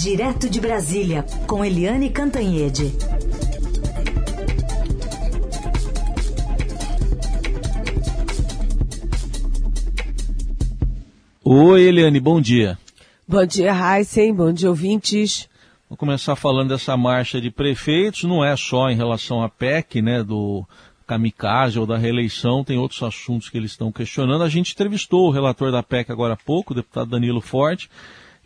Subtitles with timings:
[0.00, 2.92] Direto de Brasília, com Eliane Cantanhede.
[11.42, 12.78] Oi, Eliane, bom dia.
[13.26, 15.48] Bom dia, Heisen, bom dia, ouvintes.
[15.88, 20.22] Vou começar falando dessa marcha de prefeitos, não é só em relação à PEC, né,
[20.22, 20.64] do
[21.08, 24.44] kamikaze ou da reeleição, tem outros assuntos que eles estão questionando.
[24.44, 27.90] A gente entrevistou o relator da PEC agora há pouco, o deputado Danilo Forte,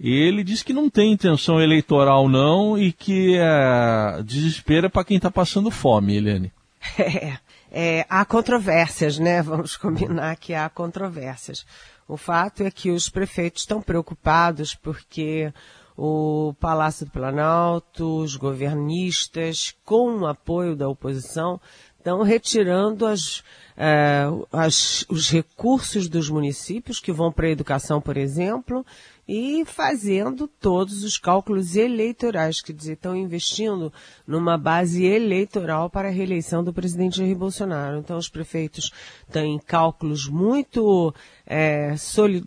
[0.01, 5.17] ele disse que não tem intenção eleitoral não e que é, desespero é para quem
[5.17, 6.53] está passando fome, Eliane.
[6.99, 7.39] É,
[7.75, 9.41] é, há controvérsias, né?
[9.41, 11.65] Vamos combinar que há controvérsias.
[12.07, 15.51] O fato é que os prefeitos estão preocupados porque
[15.97, 21.61] o Palácio do Planalto, os governistas, com o apoio da oposição,
[22.03, 23.45] estão retirando as,
[23.77, 28.85] é, as, os recursos dos municípios que vão para a educação, por exemplo,
[29.27, 33.93] e fazendo todos os cálculos eleitorais, quer dizer, estão investindo
[34.27, 37.99] numa base eleitoral para a reeleição do presidente Jair Bolsonaro.
[37.99, 38.91] Então, os prefeitos
[39.31, 41.15] têm cálculos muito
[41.47, 41.95] é,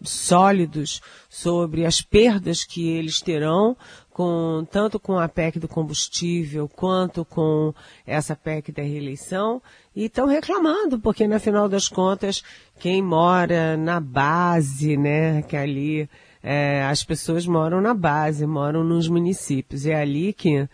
[0.03, 3.77] sólidos sobre as perdas que eles terão
[4.15, 7.73] com, tanto com a PEC do combustível quanto com
[8.07, 9.61] essa PEC da reeleição
[9.93, 12.41] e estão reclamando, porque no final das contas,
[12.79, 16.09] quem mora na base, né, que ali
[16.41, 20.65] é, as pessoas moram na base, moram nos municípios, é ali que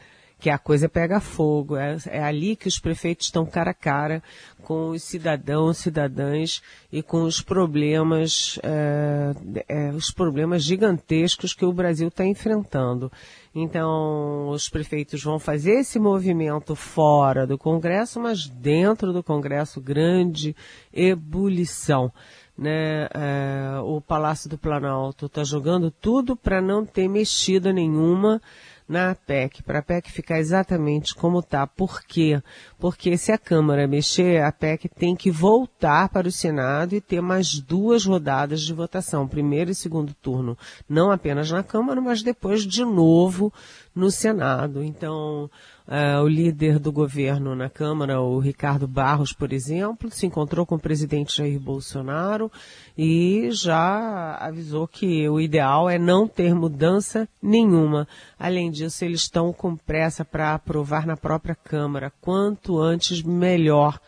[0.41, 1.77] que a coisa pega fogo.
[1.77, 4.23] É, é, ali que os prefeitos estão cara a cara
[4.63, 9.33] com os cidadãos, cidadãs e com os problemas, é,
[9.67, 13.11] é, os problemas gigantescos que o Brasil está enfrentando.
[13.53, 20.55] Então, os prefeitos vão fazer esse movimento fora do Congresso, mas dentro do Congresso, grande
[20.91, 22.11] ebulição.
[22.57, 28.39] Né, é, o Palácio do Planalto está jogando tudo para não ter mexida nenhuma
[28.91, 31.65] na PEC, para a PEC ficar exatamente como está.
[31.65, 32.43] Por quê?
[32.77, 37.21] Porque se a Câmara mexer, a PEC tem que voltar para o Senado e ter
[37.21, 40.57] mais duas rodadas de votação, primeiro e segundo turno,
[40.89, 43.53] não apenas na Câmara, mas depois de novo
[43.95, 44.83] no Senado.
[44.83, 45.49] Então,
[45.91, 50.75] Uh, o líder do governo na Câmara, o Ricardo Barros, por exemplo, se encontrou com
[50.75, 52.49] o presidente Jair Bolsonaro
[52.97, 58.07] e já avisou que o ideal é não ter mudança nenhuma.
[58.39, 62.09] Além disso, eles estão com pressa para aprovar na própria Câmara.
[62.21, 63.99] Quanto antes, melhor.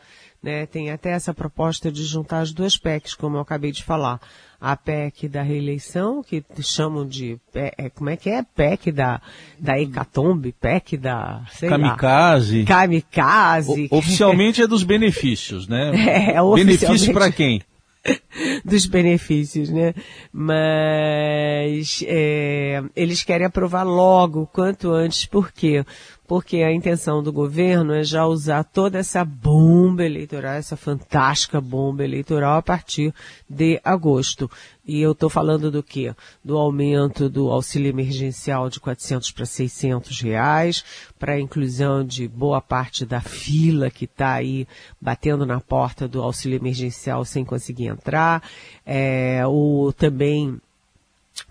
[0.43, 0.65] Né?
[0.65, 4.19] Tem até essa proposta de juntar as duas PECs, como eu acabei de falar.
[4.59, 8.43] A PEC da reeleição, que chamam de, é, como é que é?
[8.43, 9.21] PEC da,
[9.57, 12.59] da hecatombe, PEC da, sei Kamikaze.
[12.61, 12.65] Lá.
[12.65, 13.87] Kamikaze.
[13.89, 15.91] O, oficialmente é dos benefícios, né?
[16.33, 17.61] É, Benefício para quem?
[18.63, 19.93] dos benefícios, né?
[20.31, 25.85] Mas é, eles querem aprovar logo, quanto antes, por quê?
[26.25, 32.03] Porque a intenção do governo é já usar toda essa bomba eleitoral, essa fantástica bomba
[32.03, 33.13] eleitoral a partir
[33.49, 34.49] de agosto.
[34.85, 36.13] E eu estou falando do quê?
[36.43, 40.83] Do aumento do auxílio emergencial de 400 para 600 reais,
[41.19, 44.67] para a inclusão de boa parte da fila que está aí
[44.99, 48.43] batendo na porta do auxílio emergencial sem conseguir entrar,
[48.85, 50.59] é, o também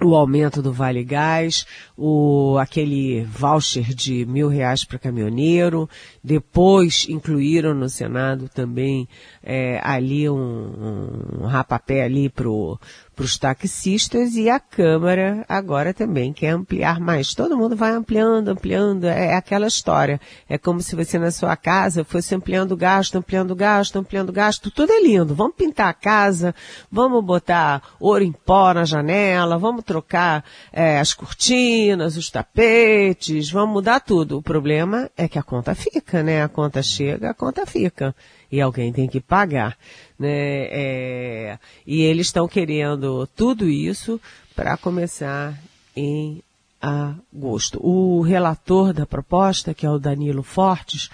[0.00, 1.66] o aumento do Vale Gás,
[1.96, 5.88] o, aquele voucher de mil reais para caminhoneiro,
[6.22, 9.08] depois incluíram no Senado também
[9.42, 12.78] é, ali um, um rapapé ali pro
[13.14, 17.34] para os taxistas e a Câmara agora também quer ampliar mais.
[17.34, 20.20] Todo mundo vai ampliando, ampliando, é aquela história.
[20.48, 24.92] É como se você na sua casa fosse ampliando gasto, ampliando gasto, ampliando gasto, tudo
[24.92, 25.34] é lindo.
[25.34, 26.54] Vamos pintar a casa,
[26.90, 33.74] vamos botar ouro em pó na janela, vamos trocar é, as cortinas, os tapetes, vamos
[33.74, 34.38] mudar tudo.
[34.38, 36.42] O problema é que a conta fica, né?
[36.42, 38.14] A conta chega, a conta fica
[38.52, 39.78] e alguém tem que pagar.
[40.18, 40.66] Né?
[40.70, 44.20] É, e eles estão querendo tudo isso
[44.54, 45.58] para começar
[45.96, 46.42] em
[46.80, 47.80] agosto.
[47.82, 51.08] O relator da proposta, que é o Danilo Fortes,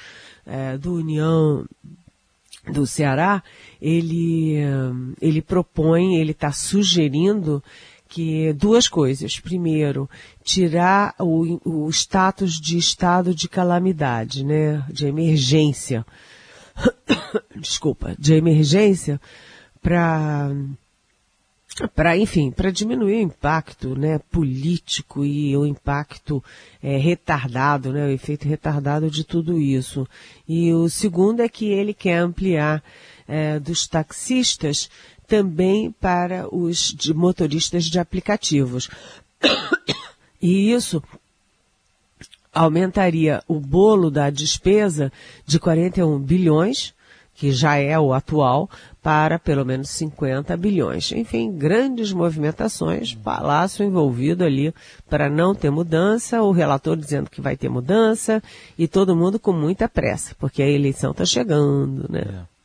[0.44, 1.64] é, do União
[2.66, 3.42] do Ceará,
[3.80, 4.56] ele,
[5.22, 7.62] ele propõe, ele está sugerindo
[8.08, 9.38] que duas coisas.
[9.38, 10.10] Primeiro,
[10.42, 16.04] tirar o, o status de estado de calamidade, né, de emergência
[17.56, 19.20] desculpa, de emergência
[19.80, 20.50] para
[21.94, 26.42] para enfim para diminuir o impacto né político e o impacto
[26.82, 30.06] é, retardado né o efeito retardado de tudo isso.
[30.48, 32.82] E o segundo é que ele quer ampliar
[33.26, 34.88] é, dos taxistas
[35.26, 38.88] também para os de motoristas de aplicativos.
[40.40, 41.02] E isso
[42.58, 45.12] aumentaria o bolo da despesa
[45.46, 46.92] de 41 bilhões,
[47.32, 48.68] que já é o atual,
[49.00, 51.12] para pelo menos 50 bilhões.
[51.12, 54.74] Enfim, grandes movimentações, Palácio envolvido ali
[55.08, 58.42] para não ter mudança, o relator dizendo que vai ter mudança
[58.76, 62.24] e todo mundo com muita pressa, porque a eleição está chegando, né?
[62.26, 62.58] É.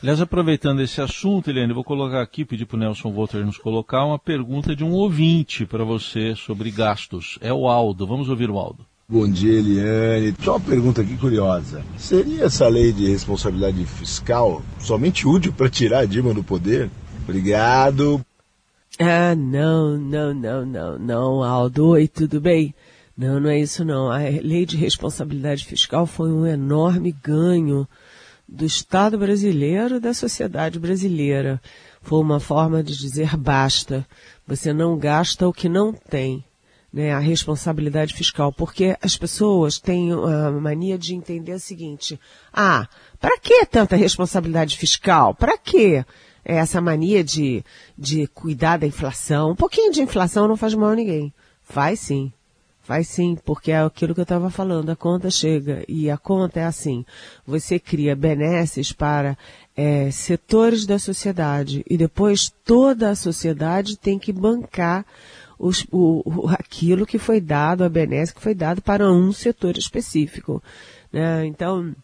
[0.00, 4.04] Aliás, aproveitando esse assunto, Eliane, vou colocar aqui, pedir para o Nelson Volter nos colocar
[4.04, 7.36] uma pergunta de um ouvinte para você sobre gastos.
[7.40, 8.06] É o Aldo.
[8.06, 8.86] Vamos ouvir o Aldo.
[9.10, 10.34] Bom dia, Eliane.
[10.44, 11.82] Só uma pergunta aqui curiosa.
[11.96, 16.90] Seria essa lei de responsabilidade fiscal somente útil para tirar a Dilma do poder?
[17.24, 18.20] Obrigado.
[19.00, 21.86] Ah, não, não, não, não, não, Aldo.
[21.86, 22.74] Oi, tudo bem?
[23.16, 24.10] Não, não é isso não.
[24.10, 27.88] A lei de responsabilidade fiscal foi um enorme ganho
[28.46, 31.62] do Estado brasileiro e da sociedade brasileira.
[32.02, 34.06] Foi uma forma de dizer basta.
[34.46, 36.44] Você não gasta o que não tem
[36.92, 42.18] né, a responsabilidade fiscal, porque as pessoas têm a mania de entender o seguinte:
[42.52, 42.88] ah,
[43.20, 45.34] para que tanta responsabilidade fiscal?
[45.34, 46.04] Para que
[46.44, 47.62] essa mania de,
[47.96, 49.50] de cuidar da inflação?
[49.50, 51.32] Um pouquinho de inflação não faz mal a ninguém.
[51.62, 52.32] Faz sim.
[52.88, 56.60] Faz sim, porque é aquilo que eu estava falando, a conta chega e a conta
[56.60, 57.04] é assim,
[57.46, 59.36] você cria benesses para
[59.76, 65.04] é, setores da sociedade e depois toda a sociedade tem que bancar
[65.58, 70.62] os, o, aquilo que foi dado, a benesse que foi dado para um setor específico.
[71.12, 71.46] Né?
[71.46, 71.94] Então,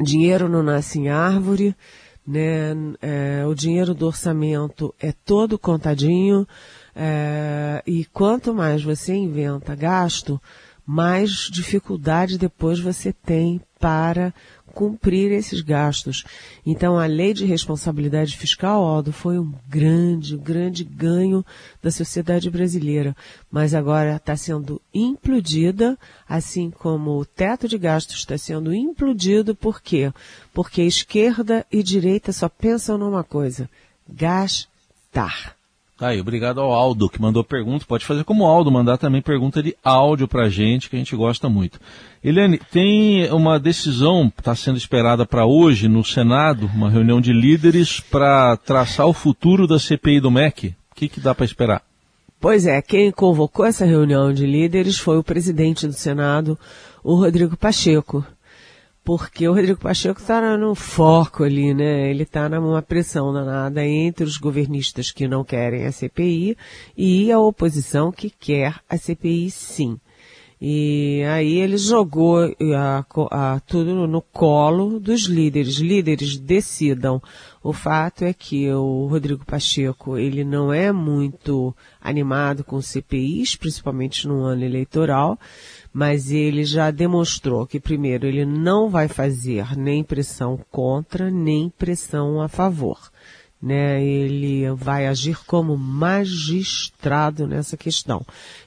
[0.00, 1.74] dinheiro não nasce em árvore,
[2.26, 2.72] né?
[3.02, 6.46] É, o dinheiro do orçamento é todo contadinho,
[6.96, 10.40] é, e quanto mais você inventa gasto,
[10.86, 14.32] mais dificuldade depois você tem para
[14.74, 16.24] cumprir esses gastos.
[16.66, 21.44] Então, a lei de responsabilidade fiscal, Aldo, foi um grande, grande ganho
[21.82, 23.16] da sociedade brasileira.
[23.50, 25.96] Mas agora está sendo implodida,
[26.28, 29.54] assim como o teto de gastos está sendo implodido.
[29.54, 30.12] Por quê?
[30.52, 33.70] Porque esquerda e direita só pensam numa coisa:
[34.08, 35.56] gastar.
[35.96, 37.84] Tá aí, obrigado ao Aldo que mandou pergunta.
[37.86, 41.14] Pode fazer como Aldo, mandar também pergunta de áudio para a gente, que a gente
[41.14, 41.78] gosta muito.
[42.22, 48.00] Eliane, tem uma decisão, está sendo esperada para hoje no Senado, uma reunião de líderes
[48.00, 50.74] para traçar o futuro da CPI do MEC.
[50.90, 51.82] O que, que dá para esperar?
[52.40, 56.58] Pois é, quem convocou essa reunião de líderes foi o presidente do Senado,
[57.04, 58.26] o Rodrigo Pacheco
[59.04, 62.10] porque o Rodrigo Pacheco está no foco ali, né?
[62.10, 66.56] Ele está numa pressão danada entre os governistas que não querem a CPI
[66.96, 70.00] e a oposição que quer a CPI sim.
[70.66, 72.38] E aí ele jogou
[72.74, 75.74] a, a, tudo no colo dos líderes.
[75.74, 77.20] Líderes decidam.
[77.62, 84.26] O fato é que o Rodrigo Pacheco, ele não é muito animado com CPIs, principalmente
[84.26, 85.38] no ano eleitoral,
[85.92, 92.40] mas ele já demonstrou que, primeiro, ele não vai fazer nem pressão contra, nem pressão
[92.40, 93.12] a favor.
[93.64, 98.22] Né, ele vai agir como magistrado nessa questão.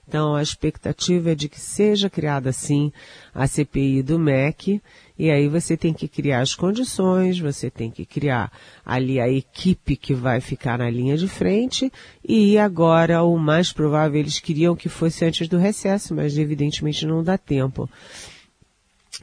[0.08, 2.92] Então, a expectativa é de que seja criada, sim,
[3.32, 4.82] a CPI do MEC,
[5.20, 8.52] e aí você tem que criar as condições, você tem que criar
[8.84, 11.94] ali a equipe que vai ficar na linha de frente,
[12.28, 17.24] e agora o mais provável, eles queriam que fosse antes do recesso, mas evidentemente não
[17.24, 17.88] dá tempo.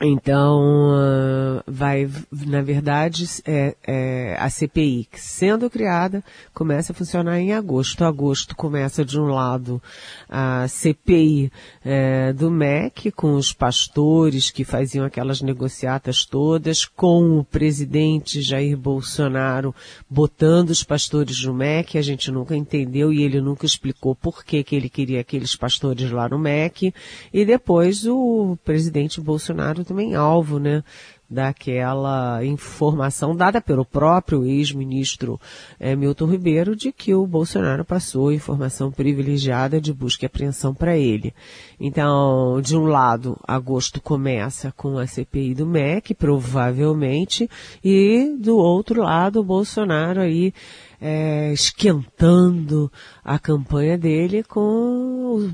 [0.01, 6.23] Então, uh, vai, na verdade, é, é, a CPI sendo criada
[6.53, 8.05] começa a funcionar em agosto.
[8.05, 9.81] Agosto começa de um lado
[10.29, 11.53] a CPI
[11.85, 18.77] é, do MEC com os pastores que faziam aquelas negociatas todas, com o presidente Jair
[18.77, 19.73] Bolsonaro
[20.11, 21.99] botando os pastores no MEC.
[21.99, 26.11] A gente nunca entendeu e ele nunca explicou por que, que ele queria aqueles pastores
[26.11, 26.93] lá no MEC.
[27.33, 30.83] E depois o presidente Bolsonaro também alvo, né?
[31.29, 35.41] daquela informação dada pelo próprio ex-ministro
[35.81, 40.97] é, Milton Ribeiro de que o Bolsonaro passou informação privilegiada de busca e apreensão para
[40.97, 41.35] ele.
[41.81, 47.51] Então, de um lado, agosto começa com a CPI do MEC, provavelmente,
[47.83, 50.53] e do outro lado, o Bolsonaro aí
[51.01, 52.91] é, esquentando
[53.25, 55.51] a campanha dele com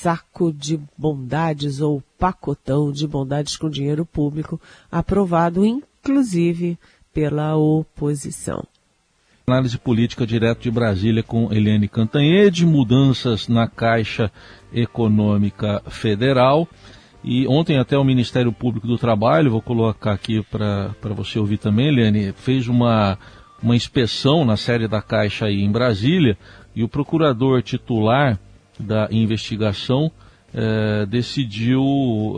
[0.00, 6.78] saco de bondades ou pacotão de bondades com dinheiro público aprovado inclusive
[7.12, 8.64] pela oposição.
[9.46, 14.30] Análise política direto de Brasília com Helene Cantanhede, mudanças na Caixa
[14.72, 16.68] Econômica Federal.
[17.24, 21.88] E ontem até o Ministério Público do Trabalho, vou colocar aqui para você ouvir também,
[21.88, 23.18] Helene, fez uma,
[23.60, 26.36] uma inspeção na sede da Caixa aí em Brasília
[26.76, 28.38] e o procurador titular
[28.78, 30.10] da investigação
[30.54, 31.82] eh, decidiu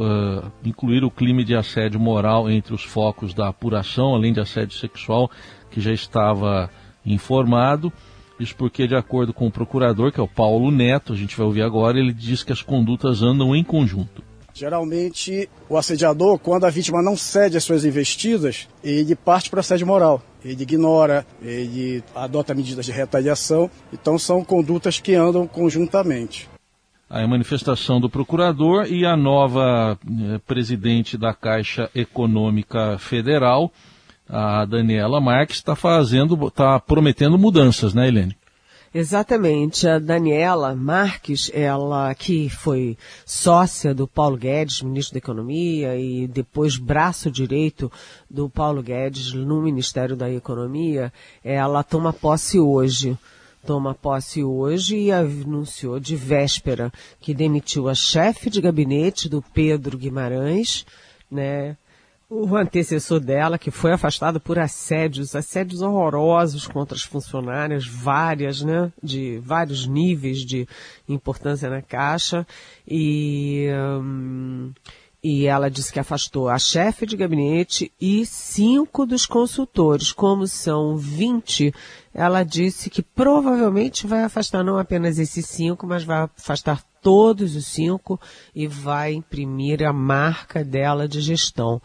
[0.01, 4.77] eh, incluir o crime de assédio moral entre os focos da apuração, além de assédio
[4.77, 5.31] sexual,
[5.71, 6.69] que já estava
[7.07, 7.93] informado.
[8.39, 11.47] Isso porque, de acordo com o procurador, que é o Paulo Neto, a gente vai
[11.47, 14.30] ouvir agora, ele diz que as condutas andam em conjunto.
[14.61, 19.87] Geralmente, o assediador, quando a vítima não cede às suas investidas, ele parte para assédio
[19.87, 20.23] moral.
[20.45, 23.71] Ele ignora, ele adota medidas de retaliação.
[23.91, 26.47] Então, são condutas que andam conjuntamente.
[27.09, 33.73] A manifestação do procurador e a nova eh, presidente da Caixa Econômica Federal,
[34.29, 38.37] a Daniela Marques, está fazendo, está prometendo mudanças, né, Helene?
[38.93, 39.87] Exatamente.
[39.87, 46.77] A Daniela Marques, ela que foi sócia do Paulo Guedes, ministro da Economia, e depois
[46.77, 47.91] braço direito
[48.29, 51.13] do Paulo Guedes no Ministério da Economia,
[51.45, 53.17] ela toma posse hoje
[53.65, 59.99] toma posse hoje e anunciou de véspera que demitiu a chefe de gabinete do Pedro
[59.99, 60.87] Guimarães,
[61.31, 61.77] né?
[62.33, 68.93] O antecessor dela, que foi afastado por assédios, assédios horrorosos contra as funcionárias, várias, né?
[69.03, 70.65] De vários níveis de
[71.09, 72.47] importância na Caixa.
[72.87, 73.69] E,
[74.01, 74.73] hum,
[75.21, 80.13] e ela disse que afastou a chefe de gabinete e cinco dos consultores.
[80.13, 81.75] Como são 20,
[82.15, 87.67] ela disse que provavelmente vai afastar não apenas esses cinco, mas vai afastar todos os
[87.67, 88.21] cinco
[88.55, 91.81] e vai imprimir a marca dela de gestão,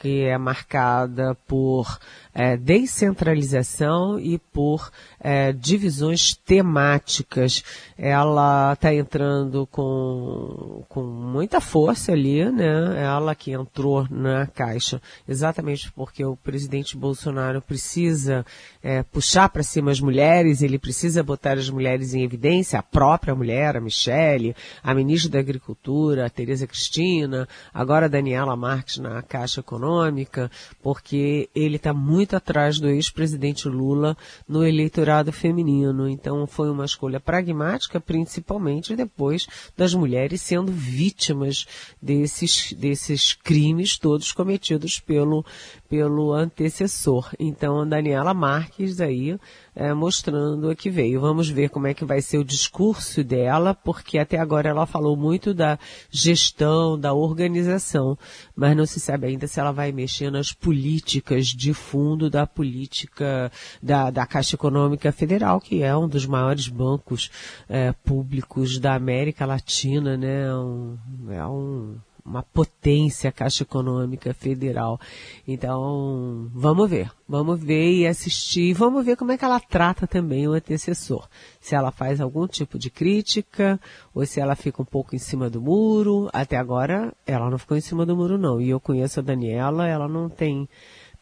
[0.00, 1.98] que é marcada por
[2.32, 4.90] é, descentralização e por
[5.20, 7.62] é, divisões temáticas.
[7.98, 13.02] Ela está entrando com, com muita força ali, né?
[13.02, 18.44] Ela que entrou na Caixa exatamente porque o presidente Bolsonaro precisa
[18.82, 23.34] é, puxar para cima as mulheres, ele precisa botar as mulheres em evidência, a própria
[23.34, 29.20] mulher, a Michele, a ministra da Agricultura, a Tereza Cristina, agora a Daniela Marques na
[29.22, 30.50] Caixa Econômica,
[30.82, 34.16] porque ele está muito atrás do ex-presidente Lula
[34.48, 36.08] no eleitorado feminino.
[36.08, 39.46] Então foi uma escolha pragmática, principalmente depois
[39.76, 41.66] das mulheres sendo vítimas
[42.00, 45.44] desses, desses crimes todos cometidos pelo,
[45.90, 47.32] pelo antecessor.
[47.36, 49.36] Então, Daniela Marques aí
[49.74, 51.20] é, mostrando a que veio.
[51.20, 55.16] Vamos ver como é que vai ser o discurso dela, porque até agora ela falou
[55.16, 55.76] muito da
[56.08, 58.16] gestão, da organização,
[58.54, 63.50] mas não se sabe ainda se ela vai mexer nas políticas de fundo da política
[63.82, 67.30] da, da Caixa Econômica Federal, que é um dos maiores bancos
[67.68, 70.54] é, públicos da América Latina, né?
[70.54, 70.96] Um,
[71.30, 75.00] é um uma potência Caixa Econômica Federal.
[75.46, 77.10] Então, vamos ver.
[77.28, 78.72] Vamos ver e assistir.
[78.74, 81.28] Vamos ver como é que ela trata também o antecessor.
[81.60, 83.80] Se ela faz algum tipo de crítica
[84.14, 86.28] ou se ela fica um pouco em cima do muro.
[86.32, 88.60] Até agora, ela não ficou em cima do muro, não.
[88.60, 90.68] E eu conheço a Daniela, ela não tem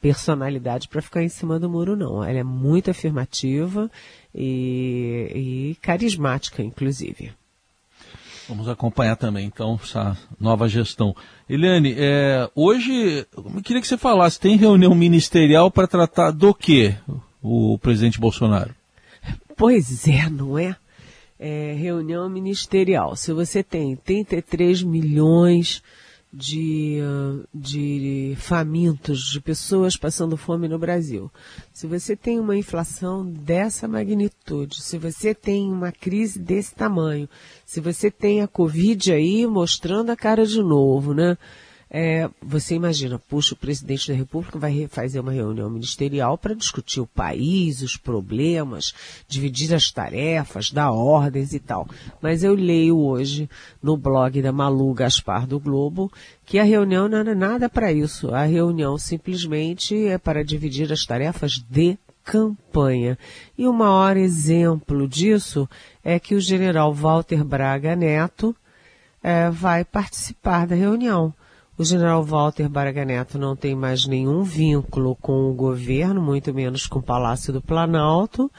[0.01, 2.23] personalidade para ficar em cima do muro, não.
[2.23, 3.91] Ela é muito afirmativa
[4.35, 7.33] e, e carismática, inclusive.
[8.49, 11.15] Vamos acompanhar também, então, essa nova gestão.
[11.49, 16.95] Eliane, é, hoje, eu queria que você falasse, tem reunião ministerial para tratar do que
[17.43, 18.75] o presidente Bolsonaro?
[19.55, 20.75] Pois é, não é?
[21.39, 21.75] é?
[21.79, 23.15] Reunião ministerial.
[23.17, 25.83] Se você tem 33 milhões
[26.39, 27.01] de,
[27.53, 31.29] de famintos, de pessoas passando fome no Brasil.
[31.73, 37.29] Se você tem uma inflação dessa magnitude, se você tem uma crise desse tamanho,
[37.67, 41.37] se você tem a Covid aí mostrando a cara de novo, né?
[41.91, 47.01] É, você imagina, puxa, o presidente da República vai fazer uma reunião ministerial para discutir
[47.01, 48.93] o país, os problemas,
[49.27, 51.89] dividir as tarefas, dar ordens e tal.
[52.21, 53.49] Mas eu leio hoje
[53.83, 56.13] no blog da Malu Gaspar do Globo
[56.45, 58.35] que a reunião não é nada para isso.
[58.35, 63.19] A reunião simplesmente é para dividir as tarefas de campanha.
[63.57, 65.67] E o maior exemplo disso
[66.05, 68.55] é que o general Walter Braga Neto
[69.23, 71.33] é, vai participar da reunião.
[71.79, 76.89] O general Walter Braga Neto não tem mais nenhum vínculo com o governo, muito menos
[76.89, 78.51] com o Palácio do Planalto,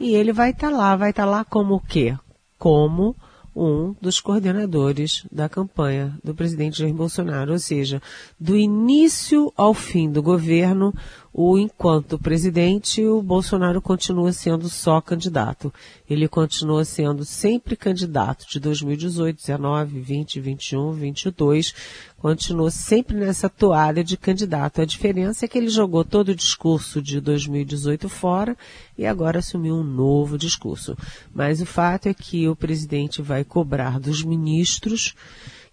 [0.00, 2.16] e ele vai estar tá lá, vai estar tá lá como o quê?
[2.58, 3.14] Como
[3.54, 8.00] um dos coordenadores da campanha do presidente Jair Bolsonaro, ou seja,
[8.40, 10.94] do início ao fim do governo,
[11.34, 15.72] o enquanto presidente, o Bolsonaro continua sendo só candidato.
[16.08, 21.74] Ele continua sendo sempre candidato de 2018, 19, 20, 21, 22,
[22.22, 24.80] continua sempre nessa toalha de candidato.
[24.80, 28.56] A diferença é que ele jogou todo o discurso de 2018 fora
[28.96, 30.96] e agora assumiu um novo discurso.
[31.34, 35.16] Mas o fato é que o presidente vai cobrar dos ministros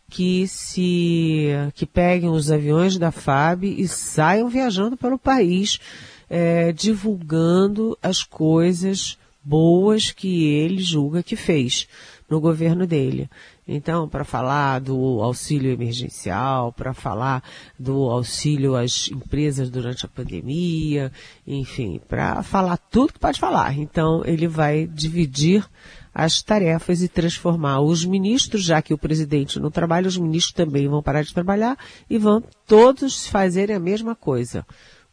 [0.09, 5.79] que se que peguem os aviões da FAB e saiam viajando pelo país,
[6.27, 11.87] é, divulgando as coisas boas que ele julga que fez
[12.29, 13.29] no governo dele.
[13.67, 17.43] Então, para falar do auxílio emergencial, para falar
[17.77, 21.11] do auxílio às empresas durante a pandemia,
[21.45, 23.77] enfim, para falar tudo que pode falar.
[23.77, 25.67] Então, ele vai dividir
[26.13, 30.87] as tarefas e transformar os ministros, já que o presidente não trabalha, os ministros também
[30.87, 31.77] vão parar de trabalhar
[32.09, 34.65] e vão todos fazerem a mesma coisa.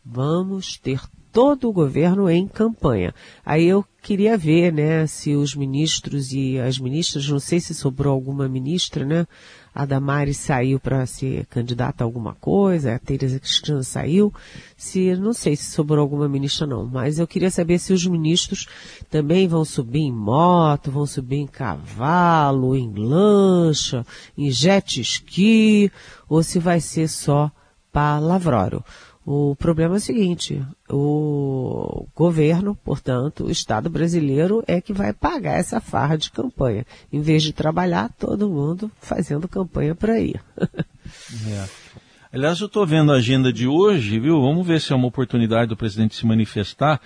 [0.05, 1.01] Vamos ter
[1.37, 3.15] todo o governo em campanha.
[3.45, 8.15] Aí eu queria ver, né, se os ministros e as ministras, não sei se sobrou
[8.15, 9.27] alguma ministra, né,
[9.75, 14.33] a Damares saiu para ser candidata a alguma coisa, a Tereza Cristina saiu,
[14.79, 18.67] se, não sei se sobrou alguma ministra não, mas eu queria saber se os ministros
[19.11, 24.07] também vão subir em moto, vão subir em cavalo, em lancha,
[24.39, 25.93] em jet ski,
[26.31, 27.53] ou se vai ser só
[27.93, 28.83] palavroro.
[29.29, 35.59] O problema é o seguinte, o governo, portanto, o Estado brasileiro é que vai pagar
[35.59, 36.87] essa farra de campanha.
[37.13, 40.37] Em vez de trabalhar, todo mundo fazendo campanha por aí.
[41.51, 41.69] é.
[42.33, 44.41] Aliás, eu estou vendo a agenda de hoje, viu?
[44.41, 47.01] Vamos ver se é uma oportunidade do presidente se manifestar.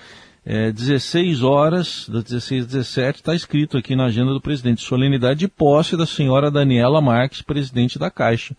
[0.45, 5.41] É, 16 horas, das 16 às 17, está escrito aqui na agenda do presidente, solenidade
[5.41, 8.55] de posse da senhora Daniela Marques, presidente da Caixa.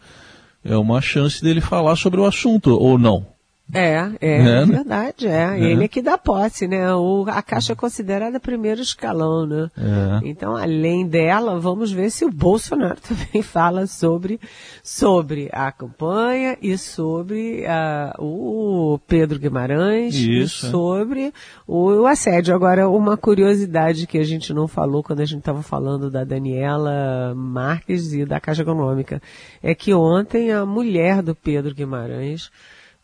[0.66, 3.40] É uma chance dele falar sobre o assunto, ou não?
[3.74, 4.66] É, é, é né?
[4.66, 5.60] verdade, é.
[5.60, 5.72] é.
[5.72, 6.94] Ele é que dá posse, né?
[6.94, 9.70] O, a Caixa é considerada primeiro escalão, né?
[9.78, 10.28] É.
[10.28, 14.40] Então, além dela, vamos ver se o Bolsonaro também fala sobre,
[14.84, 20.72] sobre a campanha e sobre uh, o Pedro Guimarães Isso, e é.
[20.72, 21.34] sobre
[21.66, 22.54] o, o, assédio.
[22.54, 27.34] Agora, uma curiosidade que a gente não falou quando a gente estava falando da Daniela
[27.36, 29.22] Marques e da Caixa Econômica
[29.64, 32.50] é que ontem a mulher do Pedro Guimarães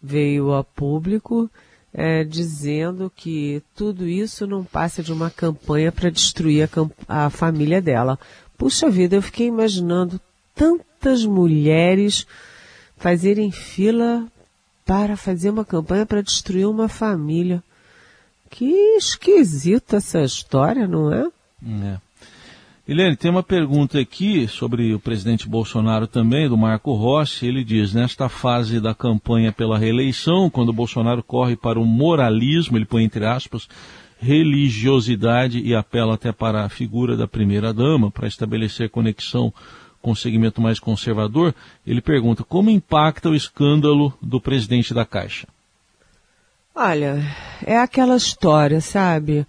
[0.02, 1.50] veio a público
[1.94, 6.70] é, dizendo que tudo isso não passa de uma campanha para destruir
[7.08, 8.20] a, a família dela.
[8.58, 10.20] Puxa vida, eu fiquei imaginando
[10.54, 12.28] tantas mulheres
[12.98, 14.28] fazerem fila
[14.86, 17.64] para fazer uma campanha para destruir uma família.
[18.50, 21.28] Que esquisita essa história, não é?
[21.66, 22.07] É.
[22.90, 27.46] Helene, tem uma pergunta aqui sobre o presidente Bolsonaro também, do Marco Rossi.
[27.46, 32.86] Ele diz, nesta fase da campanha pela reeleição, quando Bolsonaro corre para o moralismo, ele
[32.86, 33.68] põe entre aspas,
[34.22, 39.54] religiosidade e apela até para a figura da primeira-dama, para estabelecer conexão
[40.02, 41.54] com o segmento mais conservador,
[41.86, 45.46] ele pergunta como impacta o escândalo do presidente da Caixa?
[46.74, 47.22] Olha,
[47.66, 49.46] é aquela história, sabe?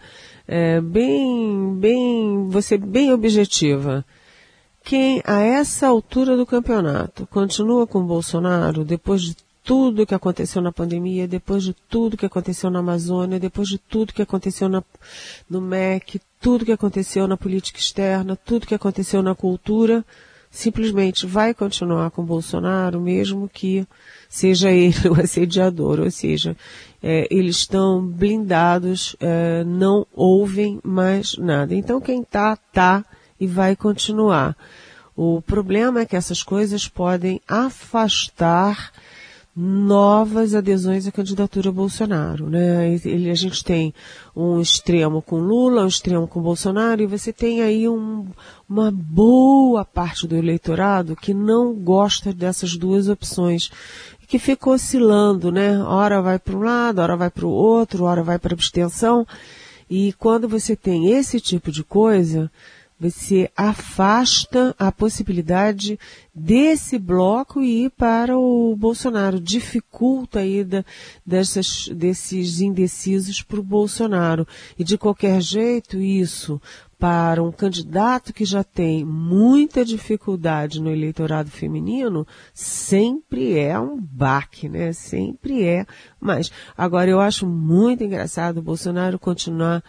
[0.49, 4.03] É, bem, bem, você bem objetiva.
[4.83, 10.73] Quem a essa altura do campeonato continua com Bolsonaro depois de tudo que aconteceu na
[10.73, 14.83] pandemia, depois de tudo que aconteceu na Amazônia, depois de tudo que aconteceu na,
[15.51, 20.03] no MEC, tudo que aconteceu na política externa, tudo que aconteceu na cultura,
[20.59, 23.87] simplesmente vai continuar com Bolsonaro, mesmo que
[24.29, 26.57] seja ele o assediador, ou seja,
[27.01, 31.77] é, eles estão blindados, é, não ouvem mais nada.
[31.77, 33.05] Então quem tá, tá
[33.39, 34.57] e vai continuar.
[35.15, 38.91] O problema é que essas coisas podem afastar
[39.61, 42.95] novas adesões à candidatura Bolsonaro, né?
[43.05, 43.93] Ele, a gente tem
[44.37, 48.25] um extremo com Lula, um extremo com Bolsonaro, e você tem aí um,
[48.69, 53.69] uma boa parte do eleitorado que não gosta dessas duas opções
[54.29, 55.77] que fica oscilando, né?
[55.83, 59.27] Hora vai para um lado, hora vai para o outro, hora vai para abstenção.
[59.91, 62.49] E quando você tem esse tipo de coisa,
[62.99, 65.99] você afasta a possibilidade
[66.35, 70.85] desse bloco ir para o Bolsonaro, dificulta a ida
[71.25, 74.47] dessas, desses indecisos para o Bolsonaro.
[74.79, 76.61] E de qualquer jeito, isso
[76.99, 84.69] para um candidato que já tem muita dificuldade no eleitorado feminino, sempre é um baque,
[84.69, 84.93] né?
[84.93, 85.87] Sempre é.
[86.21, 89.83] Mas, agora eu acho muito engraçado o Bolsonaro continuar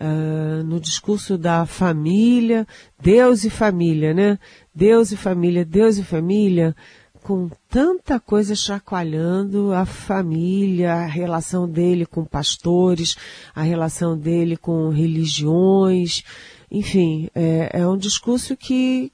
[0.00, 2.66] uh, no discurso da família,
[3.00, 4.38] Deus e família, né?
[4.74, 6.74] Deus e família, Deus e família,
[7.22, 13.16] com tanta coisa chacoalhando a família, a relação dele com pastores,
[13.54, 16.22] a relação dele com religiões,
[16.70, 19.10] enfim, é, é um discurso que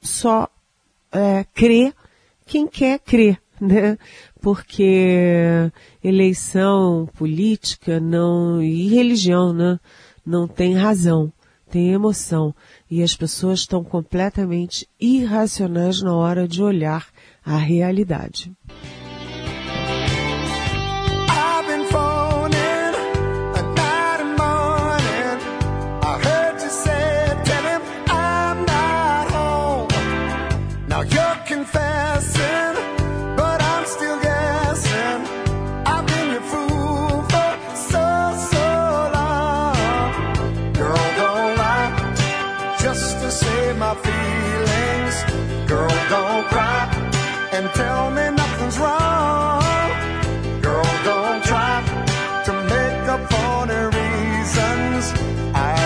[0.00, 0.48] só
[1.12, 1.92] é, crê
[2.46, 3.98] quem quer crer, né?
[4.40, 5.70] Porque
[6.02, 9.78] eleição política não e religião, né?
[10.24, 11.32] Não tem razão,
[11.70, 12.54] tem emoção
[12.90, 17.06] e as pessoas estão completamente irracionais na hora de olhar
[17.44, 18.52] a realidade.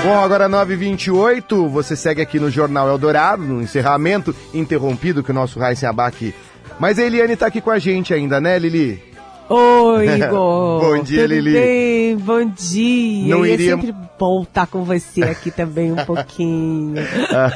[0.04, 5.58] Bom, agora 9h28, você segue aqui no Jornal Eldorado, no encerramento interrompido que o nosso
[5.58, 6.34] Raíssen Abac.
[6.78, 9.02] Mas a Eliane tá aqui com a gente ainda, né, Lili?
[9.48, 10.80] Oi, Igor.
[10.80, 11.52] bom dia, Tudo Lili.
[11.54, 12.16] Bem?
[12.18, 13.28] Bom dia.
[13.34, 16.96] Não e iria- é sempre bom estar com você aqui também um pouquinho.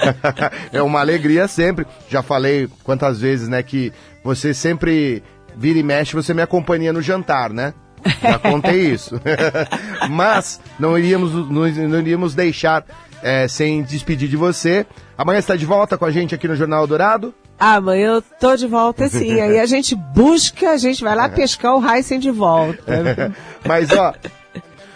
[0.73, 1.87] é uma alegria sempre.
[2.09, 3.93] Já falei quantas vezes, né, que
[4.25, 5.23] você sempre
[5.55, 7.75] vira e mexe, você me acompanha no jantar, né?
[8.23, 9.21] Já contei isso.
[10.11, 12.85] Mas não iríamos, não, não iríamos deixar
[13.23, 14.87] é, sem despedir de você.
[15.17, 17.35] Amanhã está de volta com a gente aqui no Jornal Dourado.
[17.59, 19.41] Amanhã eu tô de volta sim.
[19.41, 23.35] Aí a gente busca, a gente vai lá pescar o Heisen de volta.
[23.67, 24.15] Mas, ó,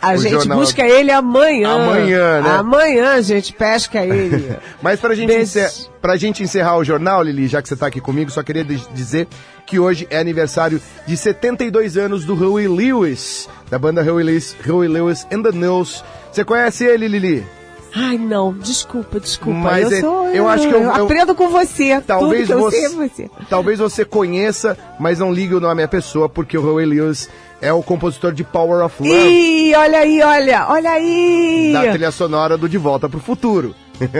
[0.02, 1.70] A O gente jornal- busca ele amanhã.
[1.74, 2.50] Amanhã, né?
[2.58, 4.56] Amanhã a gente pesca ele.
[4.82, 5.70] Mas pra gente, encer...
[6.00, 9.28] pra gente encerrar o jornal, Lili, já que você tá aqui comigo, só queria dizer
[9.64, 14.88] que hoje é aniversário de 72 anos do Huey Lewis, da banda Huey Lewis, Huey
[14.88, 16.04] Lewis and the News.
[16.32, 17.46] Você conhece ele, Lili?
[17.94, 19.56] Ai, não, desculpa, desculpa.
[19.58, 20.28] Mas eu é- sou.
[20.30, 22.00] eu acho que eu- eu- aprendo com você.
[22.00, 23.30] Talvez eu você, sei é você.
[23.50, 27.28] talvez você conheça, mas não ligue o nome à pessoa, porque o Huey Lewis
[27.62, 31.70] é o compositor de Power of Love, Ih, olha aí, olha, olha aí.
[31.72, 33.74] da trilha sonora do De Volta pro Futuro.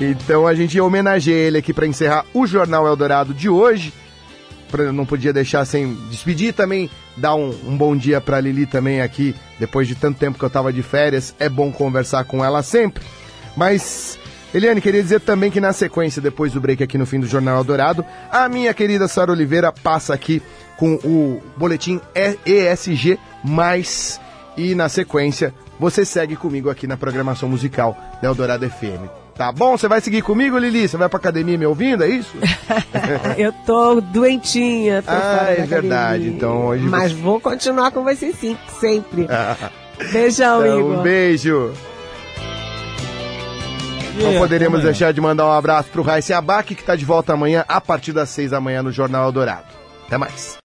[0.00, 3.92] então a gente homenageia ele aqui para encerrar o Jornal Eldorado de hoje.
[4.94, 9.34] Não podia deixar sem despedir também, dar um, um bom dia pra Lili também aqui,
[9.58, 13.02] depois de tanto tempo que eu tava de férias, é bom conversar com ela sempre.
[13.54, 14.18] Mas,
[14.54, 17.58] Eliane, queria dizer também que na sequência, depois do break aqui no fim do Jornal
[17.58, 20.40] Eldorado, a minha querida Sara Oliveira passa aqui
[20.82, 23.16] com o boletim E- ESG+,
[24.56, 29.06] e na sequência você segue comigo aqui na programação musical da Eldorado FM.
[29.36, 29.76] Tá bom?
[29.78, 30.88] Você vai seguir comigo, Lili?
[30.88, 32.36] Você vai pra academia me ouvindo, é isso?
[33.38, 36.28] Eu tô doentinha, tô Ah, fora da é verdade.
[36.28, 39.28] Então, hoje Mas você- vou continuar com você sim, sempre.
[40.12, 40.98] Beijão, Então, Igor.
[40.98, 41.72] um beijo.
[44.20, 44.90] Não poderíamos amanhã.
[44.90, 48.12] deixar de mandar um abraço pro Raíssa Abac, que tá de volta amanhã, a partir
[48.12, 49.66] das seis da manhã no Jornal Eldorado.
[50.08, 50.60] Até mais.